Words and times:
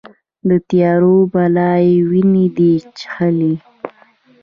د 0.49 0.51
تیارو 0.69 1.15
بلا 1.33 1.71
یې 1.87 1.95
وینې 2.09 2.47
دي 2.57 2.71
چیښلې 2.97 3.53